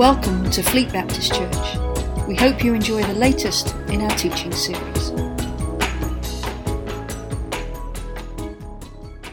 [0.00, 1.76] Welcome to Fleet Baptist Church.
[2.26, 5.10] We hope you enjoy the latest in our teaching series.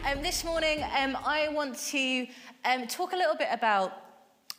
[0.04, 2.26] Um, this morning, um, I want to
[2.66, 3.94] um, talk a little bit about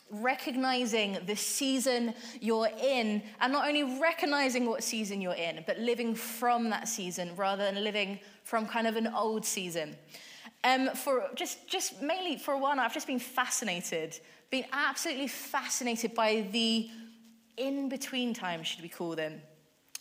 [0.10, 6.16] recognizing the season you're in, and not only recognizing what season you're in, but living
[6.16, 9.96] from that season rather than living from kind of an old season.
[10.64, 14.20] Um, for just, just mainly for now, I've just been fascinated,
[14.50, 16.90] been absolutely fascinated by the
[17.58, 19.42] in between times, should we call them.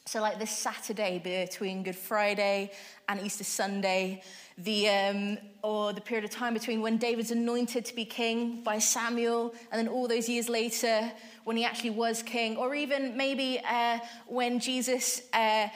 [0.06, 2.70] So, like this Saturday between Good Friday
[3.10, 4.22] and Easter Sunday,
[4.56, 8.78] the, um, or the period of time between when David's anointed to be king by
[8.78, 11.12] Samuel, and then all those years later
[11.44, 15.68] when he actually was king, or even maybe uh, when Jesus uh,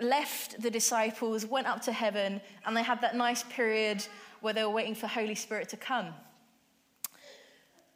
[0.00, 4.06] left the disciples, went up to heaven, and they had that nice period
[4.40, 6.06] where they were waiting for Holy Spirit to come.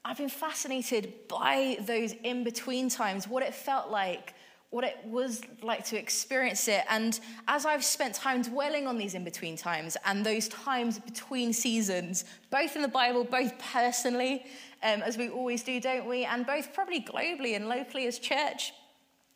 [0.09, 4.33] I've been fascinated by those in between times, what it felt like,
[4.71, 6.85] what it was like to experience it.
[6.89, 11.53] And as I've spent time dwelling on these in between times and those times between
[11.53, 14.47] seasons, both in the Bible, both personally,
[14.83, 16.25] um, as we always do, don't we?
[16.25, 18.73] And both probably globally and locally as church,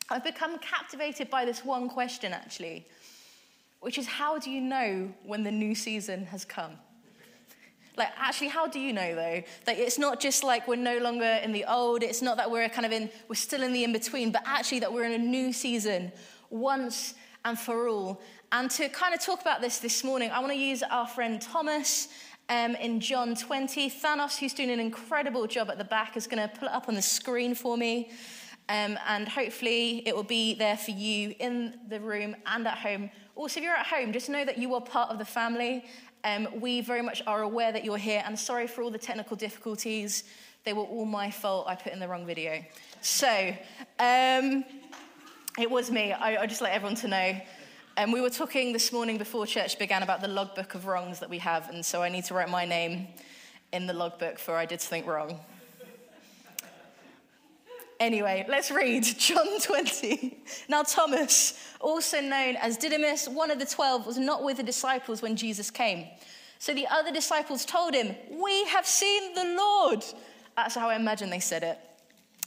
[0.09, 2.87] I've become captivated by this one question actually,
[3.79, 6.79] which is how do you know when the new season has come?
[7.95, 9.43] Like, actually, how do you know though?
[9.65, 12.67] That it's not just like we're no longer in the old, it's not that we're
[12.69, 15.23] kind of in, we're still in the in between, but actually that we're in a
[15.23, 16.11] new season
[16.49, 17.13] once
[17.45, 18.21] and for all.
[18.51, 21.41] And to kind of talk about this this morning, I want to use our friend
[21.41, 22.07] Thomas
[22.49, 23.89] um, in John 20.
[23.89, 26.87] Thanos, who's doing an incredible job at the back, is going to pull it up
[26.87, 28.11] on the screen for me.
[28.69, 33.09] Um, and hopefully it will be there for you in the room and at home.
[33.35, 35.83] Also, if you're at home, just know that you are part of the family
[36.23, 39.35] um, we very much are aware that you're here, and sorry for all the technical
[39.35, 40.23] difficulties.
[40.63, 41.67] They were all my fault.
[41.67, 42.63] I put in the wrong video.
[43.01, 43.53] So,
[43.99, 44.63] um,
[45.59, 46.13] it was me.
[46.13, 47.41] I, I, just let everyone to know.
[47.97, 51.19] And um, we were talking this morning before church began about the logbook of wrongs
[51.19, 53.07] that we have, and so I need to write my name
[53.71, 55.39] in the logbook for I did something wrong.
[57.99, 60.43] Anyway, let's read John 20.
[60.67, 65.21] Now, Thomas, also known as Didymus, one of the twelve, was not with the disciples
[65.21, 66.07] when Jesus came.
[66.59, 70.03] So the other disciples told him, We have seen the Lord.
[70.55, 71.77] That's how I imagine they said it.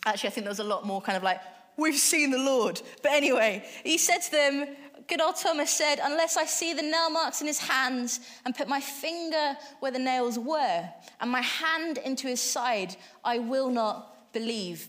[0.05, 1.41] Actually, I think there was a lot more kind of like,
[1.77, 2.81] We've seen the Lord.
[3.03, 4.67] But anyway, he said to them,
[5.09, 8.69] Good old Thomas said, Unless I see the nail marks in his hands and put
[8.69, 10.89] my finger where the nails were
[11.21, 14.89] and my hand into his side, I will not believe.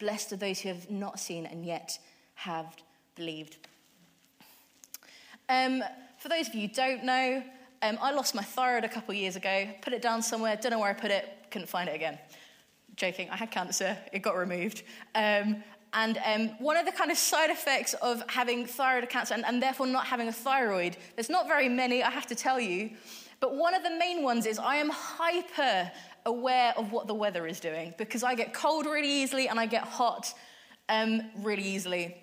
[0.00, 1.98] Blessed are those who have not seen and yet
[2.34, 2.74] have
[3.14, 3.58] believed.
[5.48, 5.84] Um,
[6.18, 7.42] for those of you who don't know,
[7.82, 10.72] um, I lost my thyroid a couple of years ago, put it down somewhere, don't
[10.72, 12.18] know where I put it, couldn't find it again.
[12.96, 14.82] Joking, I had cancer, it got removed.
[15.14, 15.62] Um,
[15.92, 19.62] and um, one of the kind of side effects of having thyroid cancer and, and
[19.62, 22.90] therefore not having a thyroid, there's not very many, I have to tell you,
[23.40, 25.90] but one of the main ones is I am hyper
[26.26, 29.66] aware of what the weather is doing because I get cold really easily and I
[29.66, 30.32] get hot
[30.88, 32.16] um, really easily.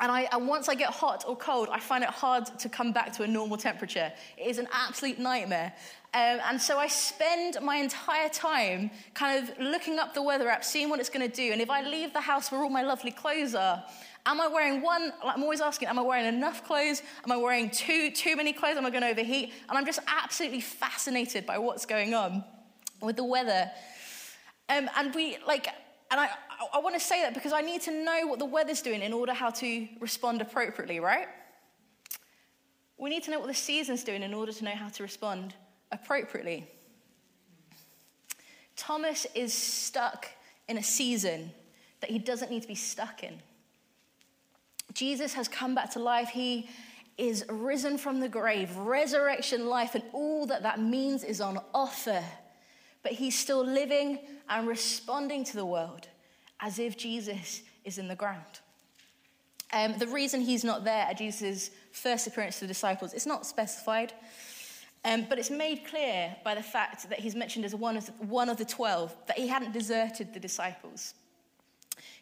[0.00, 2.92] And, I, and once I get hot or cold, I find it hard to come
[2.92, 4.10] back to a normal temperature.
[4.38, 5.74] It is an absolute nightmare.
[6.14, 10.64] Um, and so I spend my entire time kind of looking up the weather app,
[10.64, 11.52] seeing what it's going to do.
[11.52, 13.84] And if I leave the house where all my lovely clothes are,
[14.24, 15.12] am I wearing one?
[15.22, 17.02] I'm always asking, am I wearing enough clothes?
[17.24, 18.78] Am I wearing too, too many clothes?
[18.78, 19.52] Am I going to overheat?
[19.68, 22.42] And I'm just absolutely fascinated by what's going on
[23.00, 23.70] with the weather.
[24.68, 25.66] Um, and we, like,
[26.10, 26.28] and I,
[26.72, 29.12] I want to say that because I need to know what the weather's doing in
[29.12, 31.28] order how to respond appropriately, right?
[32.98, 35.54] We need to know what the season's doing in order to know how to respond
[35.90, 36.68] appropriately.
[38.76, 40.26] Thomas is stuck
[40.68, 41.50] in a season
[42.00, 43.40] that he doesn't need to be stuck in.
[44.94, 46.28] Jesus has come back to life.
[46.28, 46.68] He
[47.18, 52.24] is risen from the grave, resurrection life, and all that that means is on offer
[53.02, 54.18] but he's still living
[54.48, 56.08] and responding to the world
[56.60, 58.60] as if Jesus is in the ground.
[59.72, 63.46] Um, the reason he's not there at Jesus' first appearance to the disciples is not
[63.46, 64.12] specified,
[65.04, 68.12] um, but it's made clear by the fact that he's mentioned as one of, the,
[68.24, 71.14] one of the 12 that he hadn't deserted the disciples.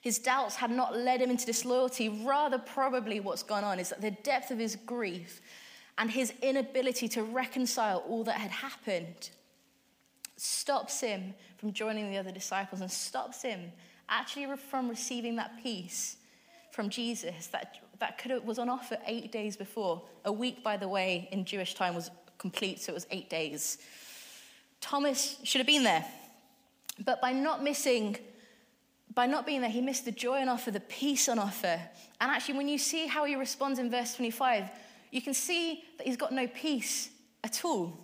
[0.00, 2.08] His doubts had not led him into disloyalty.
[2.08, 5.40] Rather, probably what's gone on is that the depth of his grief
[5.96, 9.30] and his inability to reconcile all that had happened
[10.40, 13.72] stops him from joining the other disciples and stops him
[14.08, 16.16] actually from receiving that peace
[16.70, 20.02] from Jesus that, that could have, was on offer eight days before.
[20.24, 23.78] A week, by the way, in Jewish time was complete, so it was eight days.
[24.80, 26.04] Thomas should have been there.
[27.04, 28.16] But by not missing,
[29.14, 31.80] by not being there, he missed the joy on offer, the peace on offer.
[32.20, 34.70] And actually, when you see how he responds in verse 25,
[35.10, 37.10] you can see that he's got no peace
[37.42, 37.98] at all.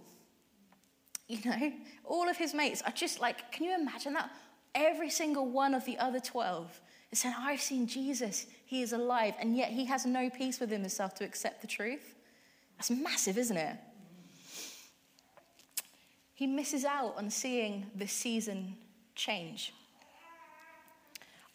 [1.27, 1.73] You know,
[2.05, 4.31] all of his mates are just like, can you imagine that?
[4.75, 6.81] Every single one of the other 12
[7.13, 10.81] is saying, I've seen Jesus, he is alive, and yet he has no peace within
[10.81, 12.15] himself to accept the truth.
[12.77, 13.77] That's massive, isn't it?
[16.35, 18.77] He misses out on seeing the season
[19.15, 19.73] change.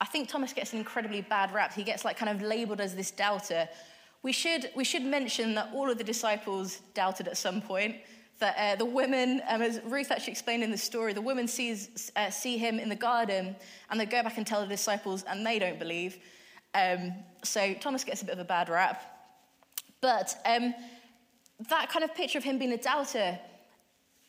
[0.01, 1.73] I think Thomas gets an incredibly bad rap.
[1.73, 3.67] He gets like kind of labeled as this doubter.
[4.23, 7.97] We should, we should mention that all of the disciples doubted at some point.
[8.39, 12.11] That uh, the women, um, as Ruth actually explained in the story, the women sees,
[12.15, 13.55] uh, see him in the garden
[13.89, 16.17] and they go back and tell the disciples and they don't believe.
[16.73, 17.13] Um,
[17.43, 19.03] so Thomas gets a bit of a bad rap.
[20.01, 20.73] But um,
[21.69, 23.37] that kind of picture of him being a doubter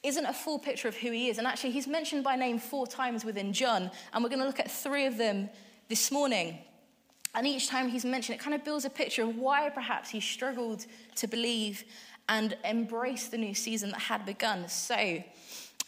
[0.02, 1.38] isn't a full picture of who he is.
[1.38, 4.60] And actually, he's mentioned by name four times within John, and we're going to look
[4.60, 5.50] at three of them
[5.88, 6.58] this morning.
[7.34, 10.20] And each time he's mentioned, it kind of builds a picture of why perhaps he
[10.20, 10.86] struggled
[11.16, 11.84] to believe
[12.30, 14.68] and embrace the new season that had begun.
[14.68, 14.94] So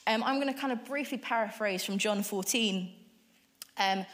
[0.08, 2.90] um, I'm going to kind of briefly paraphrase from John 14,
[3.78, 4.04] um,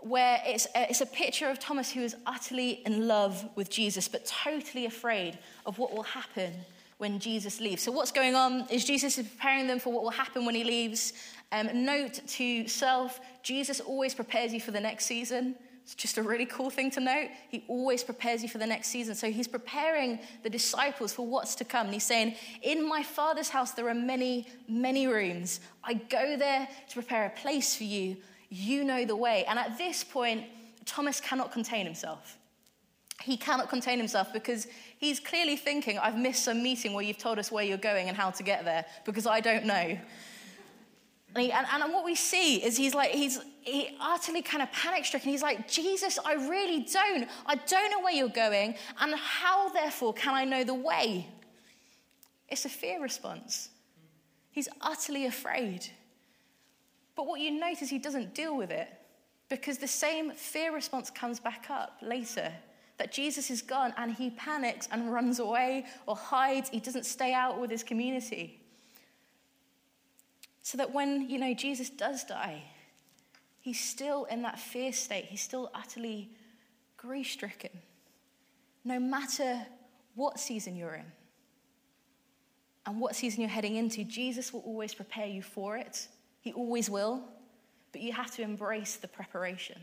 [0.00, 4.08] where it's a, it's a picture of Thomas who is utterly in love with Jesus,
[4.08, 6.54] but totally afraid of what will happen
[6.96, 7.82] when Jesus leaves.
[7.82, 10.64] So, what's going on is Jesus is preparing them for what will happen when he
[10.64, 11.12] leaves.
[11.52, 15.54] Um, note to self Jesus always prepares you for the next season.
[15.88, 17.30] It's just a really cool thing to note.
[17.48, 19.14] He always prepares you for the next season.
[19.14, 21.86] So he's preparing the disciples for what's to come.
[21.86, 25.60] And he's saying, In my Father's house, there are many, many rooms.
[25.82, 28.18] I go there to prepare a place for you.
[28.50, 29.46] You know the way.
[29.46, 30.44] And at this point,
[30.84, 32.36] Thomas cannot contain himself
[33.22, 34.68] he cannot contain himself because
[34.98, 38.16] he's clearly thinking, I've missed some meeting where you've told us where you're going and
[38.16, 39.98] how to get there because I don't know.
[41.46, 45.04] And, and, and what we see is he's like, he's he utterly kind of panic
[45.04, 45.30] stricken.
[45.30, 47.28] He's like, Jesus, I really don't.
[47.46, 48.76] I don't know where you're going.
[49.00, 51.28] And how, therefore, can I know the way?
[52.48, 53.68] It's a fear response.
[54.50, 55.86] He's utterly afraid.
[57.14, 58.88] But what you notice, he doesn't deal with it
[59.48, 62.52] because the same fear response comes back up later
[62.98, 66.68] that Jesus is gone and he panics and runs away or hides.
[66.68, 68.57] He doesn't stay out with his community.
[70.68, 72.62] So that when, you know, Jesus does die,
[73.58, 75.24] he's still in that fear state.
[75.24, 76.28] He's still utterly
[76.98, 77.70] grief stricken.
[78.84, 79.62] No matter
[80.14, 81.06] what season you're in
[82.84, 86.06] and what season you're heading into, Jesus will always prepare you for it.
[86.42, 87.22] He always will.
[87.92, 89.80] But you have to embrace the preparation.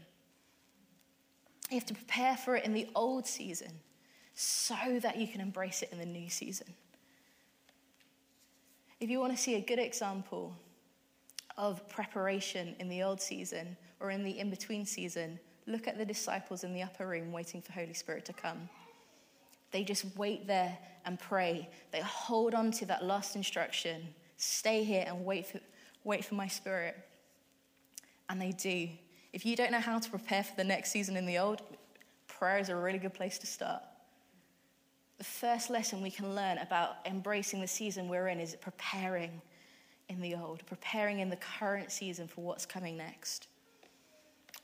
[1.72, 3.72] You have to prepare for it in the old season
[4.36, 6.68] so that you can embrace it in the new season.
[9.00, 10.54] If you want to see a good example
[11.58, 16.06] of preparation in the old season or in the in between season, look at the
[16.06, 18.70] disciples in the upper room waiting for Holy Spirit to come.
[19.72, 21.70] They just wait there and pray.
[21.92, 25.60] They hold on to that last instruction stay here and wait for,
[26.04, 26.98] wait for my spirit.
[28.30, 28.90] And they do.
[29.34, 31.62] If you don't know how to prepare for the next season in the old,
[32.28, 33.82] prayer is a really good place to start.
[35.18, 39.42] The first lesson we can learn about embracing the season we're in is preparing
[40.10, 43.48] in the old, preparing in the current season for what's coming next.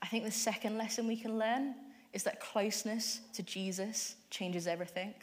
[0.00, 1.74] I think the second lesson we can learn
[2.12, 5.14] is that closeness to Jesus changes everything.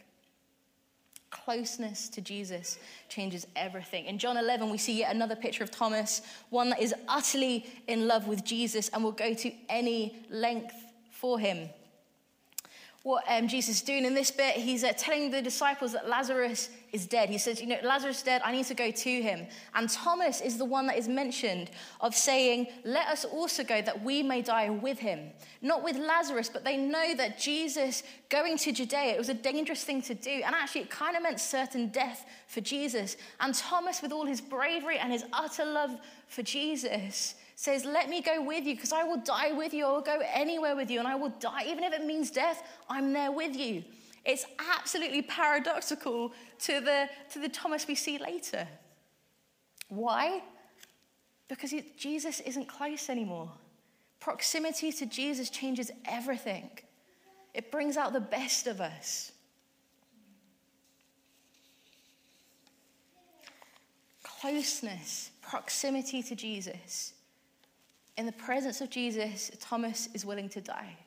[1.29, 4.05] Closeness to Jesus changes everything.
[4.05, 8.07] In John 11, we see yet another picture of Thomas, one that is utterly in
[8.07, 10.75] love with Jesus and will go to any length
[11.11, 11.69] for him
[13.03, 14.55] what um, Jesus is doing in this bit.
[14.55, 17.29] He's uh, telling the disciples that Lazarus is dead.
[17.29, 18.41] He says, You know, Lazarus is dead.
[18.43, 19.47] I need to go to him.
[19.73, 24.03] And Thomas is the one that is mentioned of saying, Let us also go that
[24.03, 25.31] we may die with him.
[25.61, 29.83] Not with Lazarus, but they know that Jesus going to Judea, it was a dangerous
[29.85, 30.41] thing to do.
[30.45, 33.15] And actually, it kind of meant certain death for Jesus.
[33.39, 38.21] And Thomas, with all his bravery and his utter love for Jesus, says, Let me
[38.21, 39.85] go with you because I will die with you.
[39.85, 41.65] I will go anywhere with you and I will die.
[41.67, 43.83] Even if it means death, I'm there with you.
[44.23, 44.45] It's
[44.77, 48.65] absolutely paradoxical to the, to the Thomas we see later.
[49.89, 50.41] Why?
[51.49, 53.51] Because Jesus isn't close anymore.
[54.21, 56.69] Proximity to Jesus changes everything,
[57.53, 59.33] it brings out the best of us.
[64.23, 67.13] Closeness, proximity to Jesus.
[68.17, 70.97] In the presence of Jesus, Thomas is willing to die.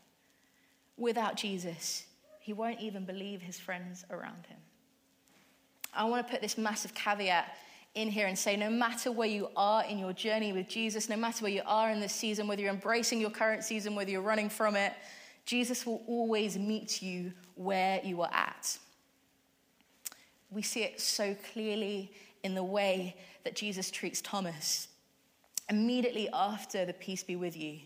[0.97, 2.05] Without Jesus,
[2.41, 4.59] he won't even believe his friends around him.
[5.95, 7.55] I want to put this massive caveat
[7.95, 11.17] in here and say no matter where you are in your journey with Jesus, no
[11.17, 14.23] matter where you are in this season, whether you're embracing your current season, whether you're
[14.23, 14.95] running from it,
[15.45, 18.79] Jesus will always meet you where you are at.
[20.51, 24.89] We see it so clearly in the way that Jesus treats Thomas.
[25.73, 27.79] Immediately after the peace be with you,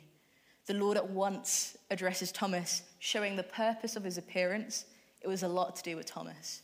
[0.67, 4.87] the Lord at once addresses Thomas, showing the purpose of his appearance.
[5.21, 6.63] It was a lot to do with Thomas.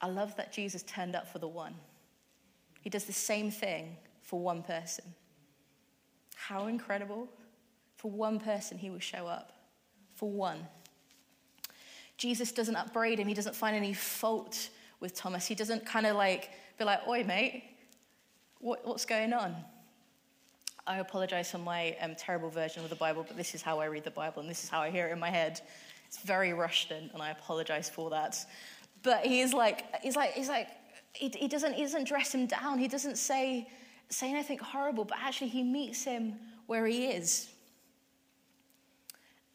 [0.00, 1.74] I love that Jesus turned up for the one.
[2.80, 5.04] He does the same thing for one person.
[6.36, 7.28] How incredible.
[7.96, 9.52] For one person, he will show up.
[10.14, 10.64] For one.
[12.18, 13.26] Jesus doesn't upbraid him.
[13.26, 14.68] He doesn't find any fault
[15.00, 15.44] with Thomas.
[15.44, 17.64] He doesn't kind of like be like, oi, mate,
[18.60, 19.56] what, what's going on?
[20.86, 23.86] I apologize for my um, terrible version of the Bible, but this is how I
[23.86, 25.60] read the Bible and this is how I hear it in my head.
[26.08, 28.44] It's very Russian, and I apologize for that.
[29.02, 30.68] But he's like, he's like, he's like,
[31.12, 32.78] he, he, doesn't, he doesn't dress him down.
[32.78, 33.68] He doesn't say,
[34.08, 36.34] say anything horrible, but actually he meets him
[36.66, 37.48] where he is.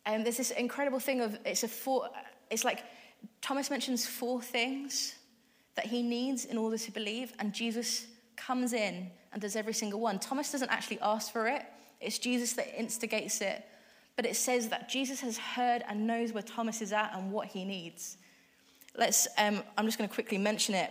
[0.05, 2.09] And there's this incredible thing of it's a four,
[2.49, 2.83] it's like
[3.41, 5.13] Thomas mentions four things
[5.75, 8.07] that he needs in order to believe, and Jesus
[8.37, 10.19] comes in and does every single one.
[10.19, 11.63] Thomas doesn't actually ask for it,
[11.99, 13.65] it's Jesus that instigates it.
[14.15, 17.47] But it says that Jesus has heard and knows where Thomas is at and what
[17.47, 18.17] he needs.
[18.95, 20.89] Let's, um, I'm just going to quickly mention it.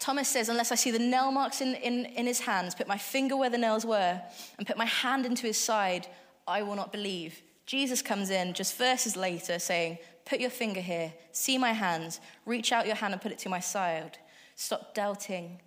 [0.00, 2.96] Thomas says, Unless I see the nail marks in, in, in his hands, put my
[2.96, 4.22] finger where the nails were,
[4.56, 6.06] and put my hand into his side,
[6.46, 7.42] I will not believe.
[7.66, 12.72] Jesus comes in just verses later saying, Put your finger here, see my hands, reach
[12.72, 14.16] out your hand and put it to my side.
[14.56, 15.60] Stop doubting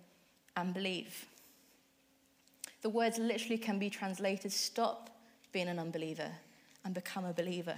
[0.56, 1.26] and believe.
[2.82, 5.10] The words literally can be translated stop
[5.52, 6.30] being an unbeliever
[6.84, 7.76] and become a believer.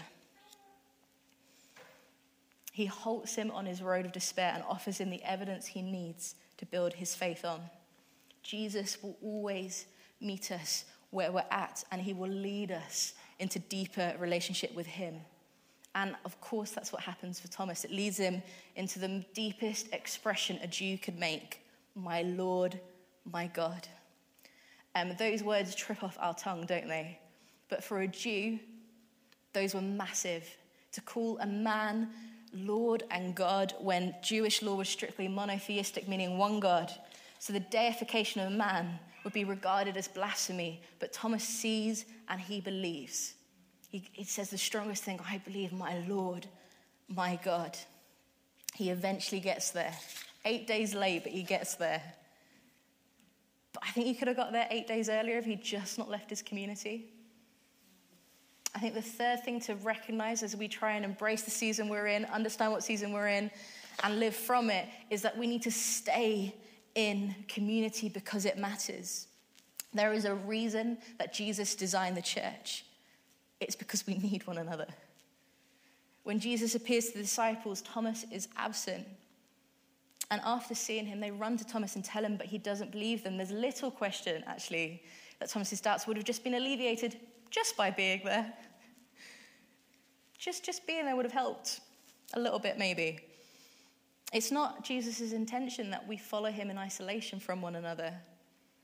[2.72, 6.34] He halts him on his road of despair and offers him the evidence he needs
[6.56, 7.60] to build his faith on.
[8.42, 9.86] Jesus will always
[10.20, 15.20] meet us where we're at, and he will lead us into deeper relationship with him.
[15.94, 17.84] And of course, that's what happens for Thomas.
[17.84, 18.42] It leads him
[18.74, 21.63] into the deepest expression a Jew could make
[21.94, 22.78] my Lord,
[23.30, 23.86] my God.
[24.94, 27.18] Um, those words trip off our tongue, don't they?
[27.68, 28.58] But for a Jew,
[29.52, 30.48] those were massive.
[30.92, 32.10] To call a man
[32.52, 36.92] Lord and God when Jewish law was strictly monotheistic, meaning one God.
[37.40, 40.82] So the deification of man would be regarded as blasphemy.
[41.00, 43.34] But Thomas sees and he believes.
[43.90, 46.46] He, he says the strongest thing I believe, my Lord,
[47.08, 47.76] my God.
[48.74, 49.94] He eventually gets there.
[50.44, 52.02] Eight days late, but he gets there.
[53.72, 56.08] But I think he could have got there eight days earlier if he'd just not
[56.08, 57.10] left his community.
[58.74, 62.08] I think the third thing to recognize as we try and embrace the season we're
[62.08, 63.50] in, understand what season we're in,
[64.02, 66.54] and live from it is that we need to stay
[66.94, 69.28] in community because it matters.
[69.92, 72.84] There is a reason that Jesus designed the church.
[73.60, 74.88] It's because we need one another.
[76.24, 79.06] When Jesus appears to the disciples, Thomas is absent.
[80.30, 83.22] And after seeing him, they run to Thomas and tell him, but he doesn't believe
[83.22, 83.36] them.
[83.36, 85.02] There's little question, actually,
[85.38, 87.18] that Thomas's doubts would have just been alleviated
[87.50, 88.52] just by being there.
[90.38, 91.80] Just, just being there would have helped
[92.34, 93.20] a little bit, maybe.
[94.32, 98.12] It's not Jesus' intention that we follow him in isolation from one another.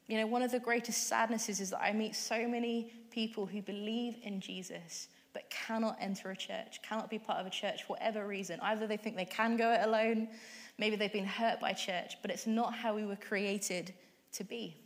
[0.06, 3.62] You know, one of the greatest sadnesses is that I meet so many people who
[3.62, 7.94] believe in Jesus but cannot enter a church, cannot be part of a church for
[7.94, 8.58] whatever reason.
[8.60, 10.28] Either they think they can go it alone,
[10.78, 13.92] maybe they've been hurt by church, but it's not how we were created
[14.32, 14.76] to be.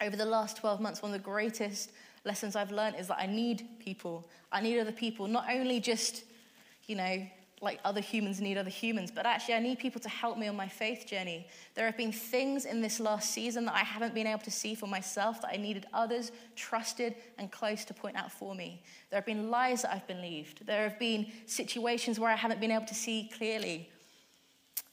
[0.00, 1.90] Over the last 12 months, one of the greatest
[2.24, 4.28] lessons I've learned is that I need people.
[4.52, 6.24] I need other people, not only just,
[6.86, 7.26] you know,
[7.60, 10.56] like other humans need other humans, but actually I need people to help me on
[10.56, 11.46] my faith journey.
[11.74, 14.74] There have been things in this last season that I haven't been able to see
[14.74, 18.82] for myself that I needed others trusted and close to point out for me.
[19.10, 20.66] There have been lies that I've believed.
[20.66, 23.88] There have been situations where I haven't been able to see clearly.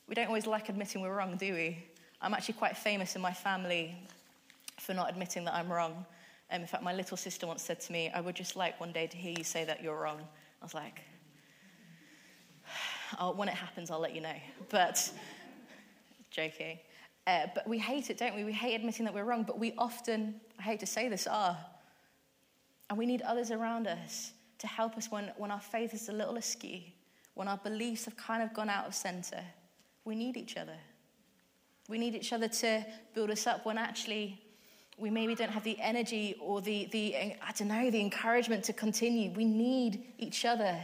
[0.08, 1.84] We don't always like admitting we're wrong, do we?
[2.22, 3.96] I'm actually quite famous in my family
[4.80, 6.06] for not admitting that I'm wrong.
[6.52, 8.92] Um, in fact, my little sister once said to me, I would just like one
[8.92, 10.20] day to hear you say that you're wrong.
[10.20, 11.02] I was like,
[13.36, 14.36] when it happens, I'll let you know.
[14.70, 15.12] But,
[16.32, 16.80] joking.
[17.28, 18.44] Uh, but we hate it, don't we?
[18.44, 21.58] We hate admitting that we're wrong, but we often, I hate to say this, are.
[22.90, 26.14] And we need others around us to help us when, when our faith is a
[26.14, 26.82] little askew,
[27.34, 29.42] when our beliefs have kind of gone out of center.
[30.04, 30.78] We need each other.
[31.88, 34.42] We need each other to build us up when actually
[34.98, 38.74] we maybe don't have the energy or the, the I don't know, the encouragement to
[38.74, 39.32] continue.
[39.32, 40.78] We need each other.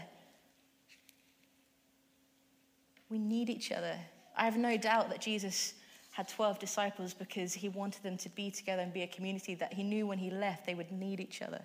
[3.12, 3.96] We need each other.
[4.38, 5.74] I have no doubt that Jesus
[6.12, 9.74] had 12 disciples because he wanted them to be together and be a community that
[9.74, 11.62] he knew when he left they would need each other.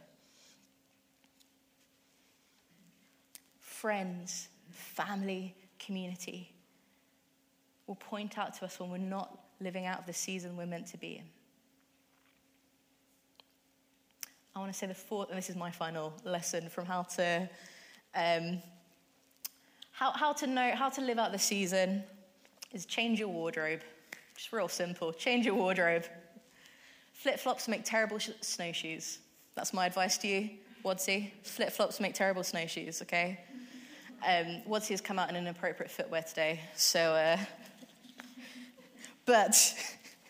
[3.60, 6.52] Friends, family, community
[7.86, 10.88] will point out to us when we're not living out of the season we're meant
[10.88, 11.24] to be in.
[14.54, 17.48] I want to say the fourth, and this is my final lesson from how to
[18.14, 18.60] um,
[19.96, 22.04] how, how to know how to live out the season
[22.74, 23.80] is change your wardrobe.
[24.36, 25.10] Just real simple.
[25.10, 26.04] Change your wardrobe.
[27.14, 29.20] Flip flops make terrible sh- snowshoes.
[29.54, 30.50] That's my advice to you,
[30.84, 31.30] Wadsey.
[31.42, 33.00] Flip flops make terrible snowshoes.
[33.00, 33.40] Okay.
[34.26, 37.14] Um, has come out in an appropriate footwear today, so.
[37.14, 37.38] Uh,
[39.24, 39.56] but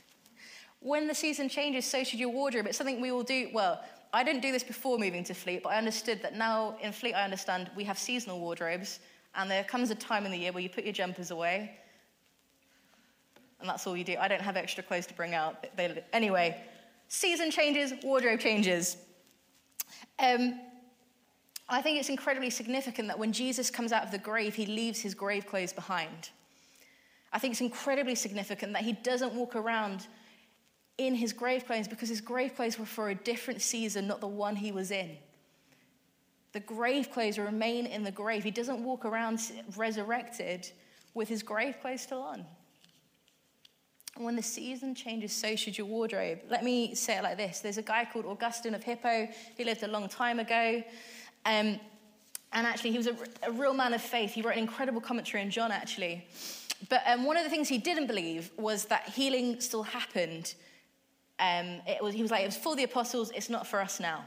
[0.80, 2.66] when the season changes, so should your wardrobe.
[2.66, 3.50] It's something we all do.
[3.52, 3.82] Well,
[4.12, 7.14] I didn't do this before moving to Fleet, but I understood that now in Fleet,
[7.14, 9.00] I understand we have seasonal wardrobes,
[9.36, 11.78] and there comes a time in the year where you put your jumpers away,
[13.60, 14.16] and that's all you do.
[14.18, 15.66] I don't have extra clothes to bring out.
[15.76, 16.62] They, anyway,
[17.08, 18.96] season changes, wardrobe changes.
[20.18, 20.60] Um,
[21.68, 25.00] I think it's incredibly significant that when Jesus comes out of the grave, he leaves
[25.00, 26.30] his grave clothes behind.
[27.32, 30.06] I think it's incredibly significant that he doesn't walk around
[30.96, 34.26] in his grave clothes because his grave clothes were for a different season, not the
[34.26, 35.16] one he was in.
[36.56, 38.42] The grave clothes remain in the grave.
[38.42, 39.42] He doesn't walk around
[39.76, 40.66] resurrected
[41.12, 42.46] with his grave clothes still on.
[44.16, 46.38] When the season changes, so should your wardrobe.
[46.48, 49.28] Let me say it like this there's a guy called Augustine of Hippo.
[49.54, 50.82] He lived a long time ago.
[51.44, 51.78] Um,
[52.54, 54.32] and actually, he was a, a, real man of faith.
[54.32, 56.26] He wrote an incredible commentary on John, actually.
[56.88, 60.54] But um, one of the things he didn't believe was that healing still happened
[61.38, 64.00] um, it was, he was like, it was for the apostles, it's not for us
[64.00, 64.24] now.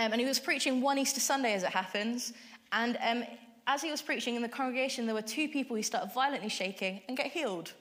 [0.00, 2.32] Um, and he was preaching one Easter Sunday as it happens.
[2.72, 3.22] And um,
[3.66, 7.02] as he was preaching in the congregation, there were two people who started violently shaking
[7.06, 7.74] and get healed.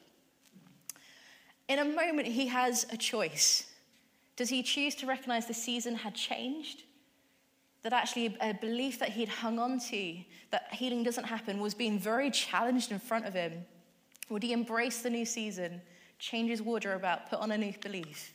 [1.70, 3.72] In a moment, he has a choice.
[4.36, 6.84] Does he choose to recognize the season had changed?
[7.84, 10.18] That actually a belief that he'd hung on to,
[10.52, 13.54] that healing doesn't happen, was being very challenged in front of him?
[14.28, 15.82] Would he embrace the new season
[16.18, 18.34] change his wardrobe out, put on a new belief?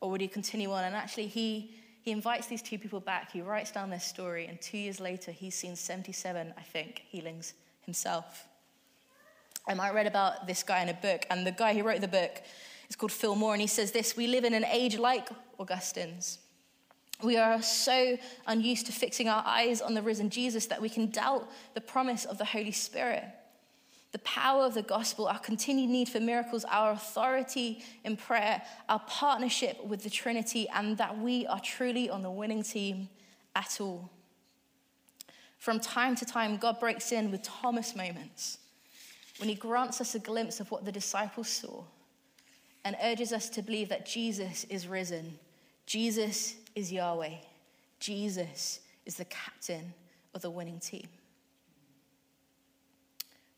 [0.00, 0.84] Or would he continue on?
[0.84, 1.74] And actually, he,
[2.08, 3.30] he invites these two people back.
[3.32, 7.52] He writes down their story, and two years later, he's seen 77, I think, healings
[7.84, 8.48] himself.
[9.68, 12.08] And I read about this guy in a book, and the guy who wrote the
[12.08, 12.40] book
[12.88, 15.28] is called Phil Moore, and he says this We live in an age like
[15.60, 16.38] Augustine's.
[17.22, 18.16] We are so
[18.46, 22.24] unused to fixing our eyes on the risen Jesus that we can doubt the promise
[22.24, 23.24] of the Holy Spirit
[24.12, 29.00] the power of the gospel, our continued need for miracles, our authority in prayer, our
[29.00, 33.08] partnership with the Trinity, and that we are truly on the winning team
[33.54, 34.10] at all.
[35.58, 38.58] From time to time, God breaks in with Thomas moments
[39.38, 41.82] when he grants us a glimpse of what the disciples saw
[42.84, 45.38] and urges us to believe that Jesus is risen,
[45.84, 47.34] Jesus is Yahweh,
[48.00, 49.92] Jesus is the captain
[50.34, 51.08] of the winning team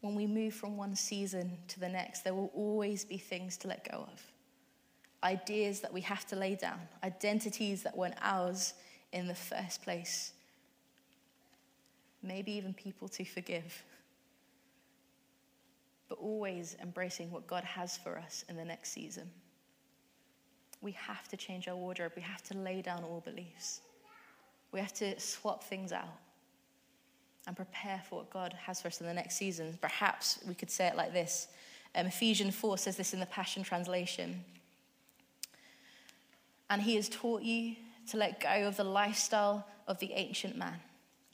[0.01, 3.69] when we move from one season to the next, there will always be things to
[3.69, 4.23] let go of.
[5.23, 8.75] Ideas that we have to lay down, identities that weren't ours
[9.13, 10.33] in the first place.
[12.23, 13.83] Maybe even people to forgive.
[16.09, 19.31] But always embracing what God has for us in the next season.
[20.81, 22.13] We have to change our wardrobe.
[22.17, 23.83] We have to lay down all beliefs.
[24.73, 26.09] We have to swap things out
[27.47, 29.79] and prepare for what God has for us in the next season.
[29.81, 31.49] Perhaps we could say it like this
[31.95, 34.45] um, Ephesians 4 says this in the Passion Translation.
[36.69, 37.75] And he has taught you
[38.11, 40.79] to let go of the lifestyle of the ancient man,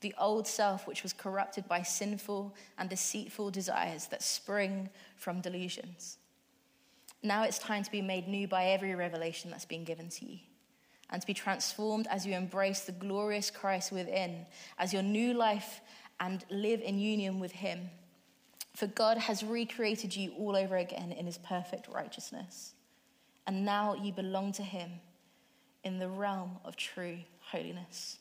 [0.01, 6.17] the old self which was corrupted by sinful and deceitful desires that spring from delusions.
[7.23, 10.39] Now it's time to be made new by every revelation that's been given to you
[11.11, 14.47] and to be transformed as you embrace the glorious Christ within,
[14.79, 15.81] as your new life
[16.19, 17.91] and live in union with Him.
[18.75, 22.73] For God has recreated you all over again in His perfect righteousness.
[23.47, 24.91] And now you belong to Him
[25.85, 28.19] in the realm of true holiness.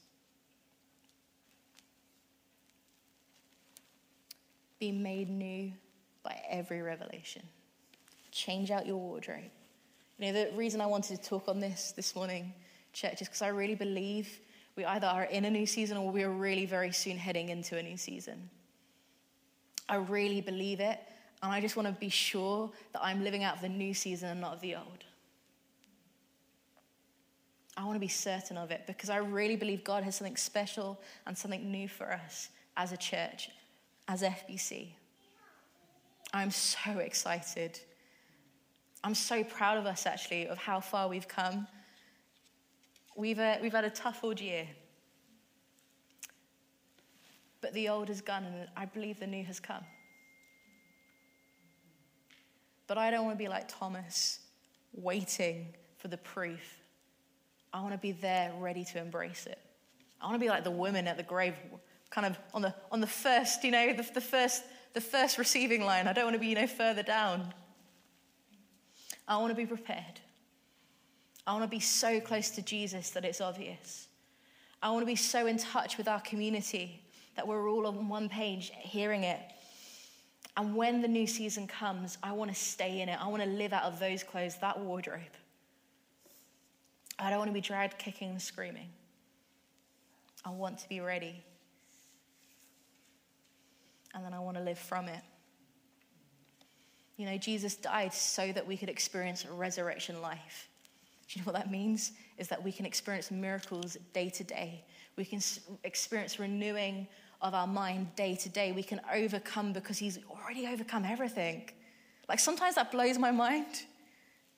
[4.79, 5.71] Be made new
[6.23, 7.41] by every revelation.
[8.31, 9.49] Change out your wardrobe.
[10.19, 12.53] You know, the reason I wanted to talk on this this morning
[12.95, 14.39] churches, because I really believe
[14.75, 17.77] we either are in a new season or we are really very soon heading into
[17.77, 18.49] a new season.
[19.87, 20.99] I really believe it,
[21.43, 24.29] and I just want to be sure that I'm living out of the new season
[24.29, 25.03] and not of the old.
[27.77, 30.99] I want to be certain of it because I really believe God has something special
[31.27, 33.49] and something new for us as a church,
[34.07, 34.87] as FBC.
[36.33, 37.79] I'm so excited.
[39.03, 41.67] I'm so proud of us, actually, of how far we've come.
[43.15, 44.67] We've, uh, we've had a tough old year.
[47.61, 49.83] But the old is gone, and I believe the new has come.
[52.87, 54.39] But I don't want to be like Thomas,
[54.93, 56.81] waiting for the proof.
[57.73, 59.59] I want to be there, ready to embrace it.
[60.21, 61.55] I want to be like the women at the grave,
[62.09, 65.83] kind of on the, on the first, you know, the, the, first, the first receiving
[65.83, 66.07] line.
[66.07, 67.53] I don't want to be, you know, further down.
[69.27, 70.21] I want to be prepared.
[71.47, 74.07] I want to be so close to Jesus that it's obvious.
[74.81, 77.03] I want to be so in touch with our community
[77.35, 79.39] that we're all on one page hearing it.
[80.57, 83.19] And when the new season comes, I want to stay in it.
[83.21, 85.21] I want to live out of those clothes, that wardrobe.
[87.19, 88.89] I don't want to be dragged kicking and screaming.
[90.43, 91.43] I want to be ready.
[94.13, 95.21] And then I want to live from it.
[97.17, 100.69] You know, Jesus died so that we could experience resurrection life.
[101.27, 102.11] Do you know what that means?
[102.37, 104.83] Is that we can experience miracles day to day.
[105.15, 105.41] We can
[105.83, 107.07] experience renewing
[107.41, 108.71] of our mind day to day.
[108.71, 111.69] We can overcome because He's already overcome everything.
[112.29, 113.83] Like sometimes that blows my mind.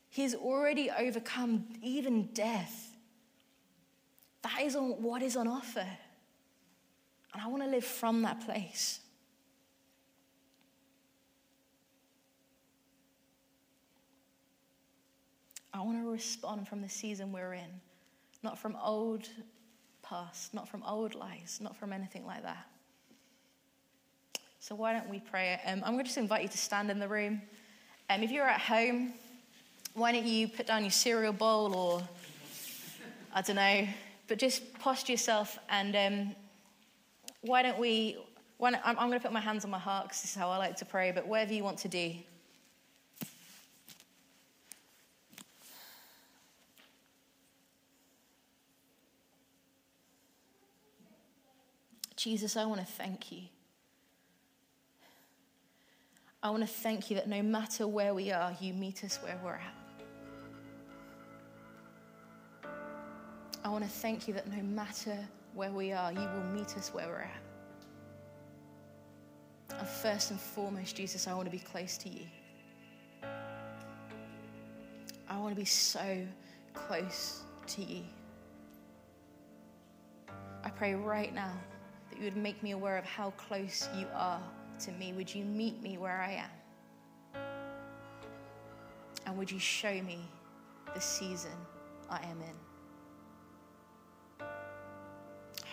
[0.09, 2.91] He's already overcome even death.
[4.41, 5.87] That is on, what is on offer.
[7.33, 9.01] And I want to live from that place.
[15.77, 17.69] I want to respond from the season we're in,
[18.41, 19.29] not from old
[20.01, 22.65] past, not from old lies, not from anything like that.
[24.59, 25.59] So, why don't we pray?
[25.67, 27.43] Um, I'm going to just invite you to stand in the room.
[28.09, 29.13] Um, if you're at home,
[29.93, 32.01] why don't you put down your cereal bowl or
[33.31, 33.87] I don't know,
[34.27, 36.35] but just posture yourself and um,
[37.41, 38.17] why don't we?
[38.57, 40.37] Why don't, I'm, I'm going to put my hands on my heart because this is
[40.37, 42.13] how I like to pray, but whatever you want to do.
[52.17, 53.43] Jesus, I want to thank you.
[56.41, 59.39] I want to thank you that no matter where we are, you meet us where
[59.43, 59.73] we're at.
[63.63, 65.15] I want to thank you that no matter
[65.53, 67.41] where we are, you will meet us where we're at.
[69.77, 72.25] And first and foremost, Jesus, I want to be close to you.
[75.29, 76.25] I want to be so
[76.73, 78.01] close to you.
[80.63, 81.53] I pray right now
[82.17, 84.41] that you would make me aware of how close you are
[84.79, 85.13] to me.
[85.13, 87.41] Would you meet me where I am?
[89.25, 90.19] And would you show me
[90.93, 91.51] the season
[92.09, 94.47] I am in?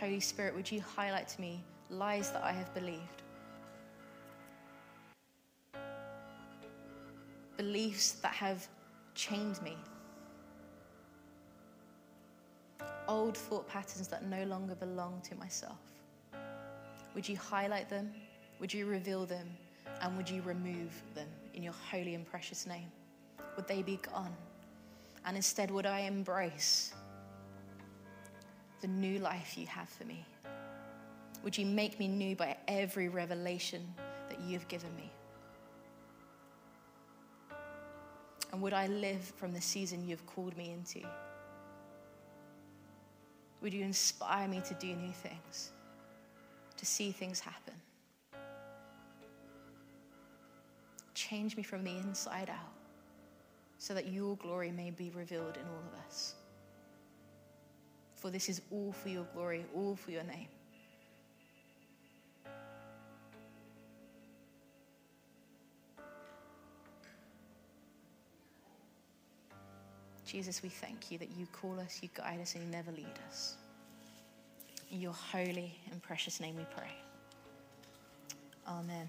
[0.01, 3.23] Holy Spirit, would you highlight to me lies that I have believed?
[7.57, 8.67] Beliefs that have
[9.15, 9.77] chained me.
[13.07, 15.94] Old thought patterns that no longer belong to myself.
[17.15, 18.13] Would you highlight them?
[18.61, 19.49] Would you reveal them?
[20.01, 22.91] And would you remove them in your holy and precious name?
[23.57, 24.35] Would they be gone?
[25.25, 26.93] And instead, would I embrace
[28.81, 30.25] the new life you have for me?
[31.43, 33.87] Would you make me new by every revelation
[34.29, 35.11] that you have given me?
[38.53, 41.07] And would I live from the season you've called me into?
[43.63, 45.73] Would you inspire me to do new things?
[46.77, 47.75] To see things happen.
[51.15, 52.73] Change me from the inside out
[53.79, 56.35] so that your glory may be revealed in all of us.
[58.15, 60.49] For this is all for your glory, all for your name.
[70.25, 73.07] Jesus, we thank you that you call us, you guide us, and you never lead
[73.29, 73.57] us.
[74.97, 76.93] Your holy and precious name we pray.
[78.69, 79.09] Amen.